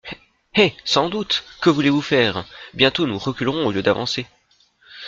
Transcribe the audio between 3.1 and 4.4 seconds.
reculerons au lieu d'avancer.